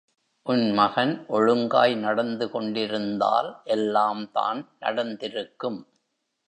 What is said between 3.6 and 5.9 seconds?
எல்லாம்தான் நடந்திருக்கும்.